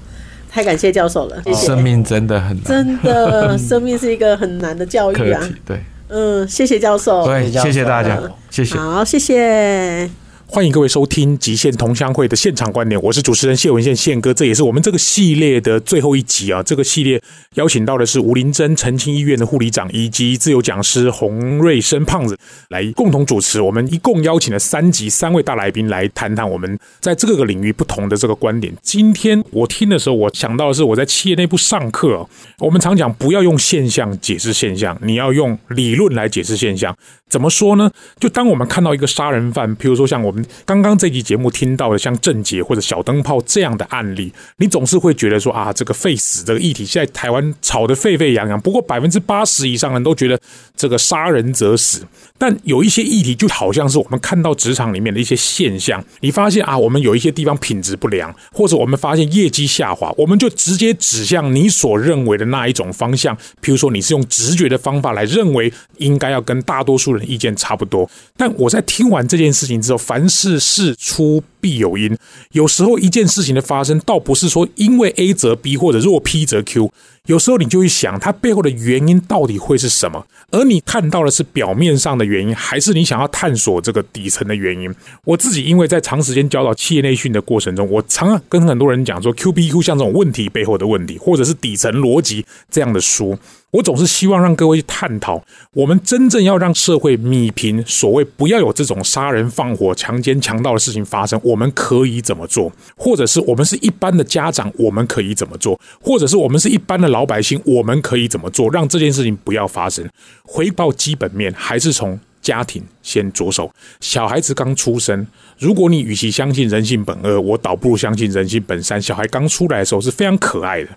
[0.50, 1.66] 太感谢教授了，谢谢。
[1.66, 5.48] 生命真的很难，真的，生命是一个很难的教育啊。
[5.64, 5.78] 对，
[6.08, 8.18] 嗯，谢谢教授，对，谢谢大家，
[8.50, 10.27] 谢谢，好，谢谢。
[10.50, 13.70] 欢迎各位收听《极限同乡会》的现场观点，我是主持人谢。
[13.70, 16.62] 文宪宪哥，这也是我们这个系列的最后一集啊。
[16.62, 17.22] 这个系列
[17.56, 22.36] 邀请到的是吴林珍澄清医院的护理长，以及自由讲师洪瑞生胖子
[22.70, 23.60] 来共同主持。
[23.60, 28.74] 我们一共邀请了三集三位大来宾来谈谈我们在这个领域不同的这个观点。
[28.80, 32.26] 今天我听的时候，我想到的是我在企业内部上课，
[32.60, 36.96] 我们常讲不要用现象解释现象，你要用理论来解释现象。
[37.28, 37.90] 怎么说呢？
[38.18, 40.37] 就当我们看到一个杀人犯，比如说像我们。
[40.64, 48.60] 刚刚这集节目听到的像郑捷或者小灯泡这样的案例，你总是会觉得说啊，这个废死这个议题现在台湾吵得沸沸扬扬。
[48.60, 50.38] 不过百分之八十以上人都觉得
[50.76, 52.04] 这个杀人者死。
[52.36, 63.36] 但有一些议题就好像是我们看到职场里面的一些现象，你发现啊，我们有一些地方品质不良，或者我们发现业绩下滑，我们就直接指向你所认为的那一种方向。
[63.60, 68.08] 譬如说你是用直觉的方法来认为应该要跟大多数人意见差不多。
[68.36, 72.16] 但我在听完这件事情之后，反事事出必有因，
[72.52, 76.92] 有时候一件事情的发生，倒不是说因为 A 则 B 或者若 P 则 Q，
[77.28, 84.92] 有时候你就会想它背后的原因到底会是什么，而你看到的是表面上的原因，还是你想要探索这个底层的原因？
[85.24, 93.38] 我自己因为在长时间教导企业内训的过程中，我常常跟很多人讲说，Q B Q 像这种问题背后的问题，或者是底层逻辑这样的书。
[93.70, 102.72] 我总是希望让各位去探讨，我们真正要让社会米平，所谓不要有这种杀人放火、强奸强盗的事情发生，我们可以怎么做？
[102.96, 105.78] 或者是我们是一般的家长，我们可以怎么做？
[106.00, 110.08] 或者是我们是一般的老老百姓，我们可以怎么做，让这件事情不要发生？
[110.44, 113.68] 回报基本面还是从家庭先着手。
[113.98, 115.26] 小孩子刚出生，
[115.58, 119.02] 如果你与其相信人性本恶，我倒不如相信人性本善。
[119.02, 120.90] 小孩刚出来的时候是非常可爱的。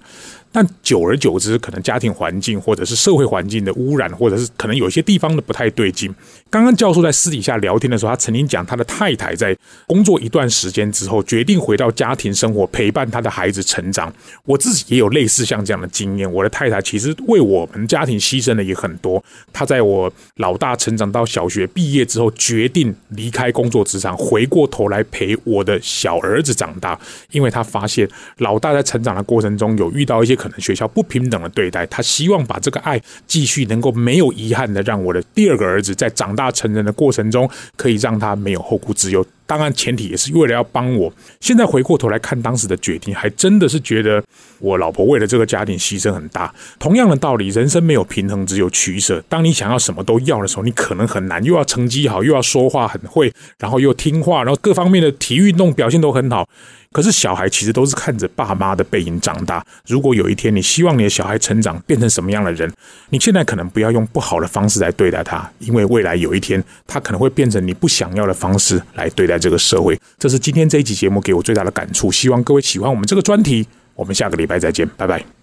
[0.52, 6.14] 但久而久之，可能家庭环境或者是社会环境的污染，或者是可能有些地方的不太对劲。
[6.50, 14.14] 刚刚教授在私底下聊天的时候，他曾经讲，他的太太在工作一段时间之后，决定回到家庭生活，陪伴他的孩子成长。
[14.44, 16.30] 我自己也有类似像这样的经验。
[16.30, 19.24] 我的太太其实为我们家庭牺牲的也很多。
[19.54, 27.00] 她在我老大成长到小学毕业之后，决定离开工作职场，回过头来陪我的小儿子长大，
[27.32, 28.06] 因为他发现
[28.40, 30.41] 老大在成长的过程中有遇到一些。
[30.42, 39.24] 可能学校不平等的对待他，希望把这个爱继续能够没有遗憾的，让我的第二个儿子在长大成人的过程中，可以让他没有后顾之忧。
[39.46, 41.14] 当然，前提也是为了要帮我。
[41.42, 44.24] 现在回过头来看当时的决定，还真的是觉得
[44.60, 46.52] 我老婆为了这个家庭牺牲很大。
[46.80, 49.22] 同样的道理，人生没有平衡，只有取舍。
[49.28, 56.48] 当你想要什么都要的时候，你可能很难，又要成绩好，又要说话很会，然后又听话，然后各方面的体育运动表现都很好。
[56.92, 59.66] 可是小孩其实都是看着爸妈的背影长大。
[59.88, 62.72] 如果有一天你希望你的小孩成长变成什么样的人，
[63.10, 70.00] 你现在可能不要用不好的方式来对待他，因为未来有一天他可能会变成你不想要的方式来对待这个社会。
[70.20, 72.12] 这是今天这一集节目给我最大的感触。
[72.12, 73.68] 希望各位喜欢我们这个专题。
[73.96, 75.41] 我们下个礼拜再见，拜拜。